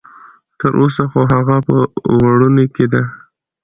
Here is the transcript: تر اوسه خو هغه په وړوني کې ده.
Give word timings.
تر 0.59 0.73
اوسه 0.81 1.03
خو 1.11 1.19
هغه 1.33 1.57
په 1.67 1.75
وړوني 2.25 2.65
کې 2.75 2.85
ده. 2.93 3.03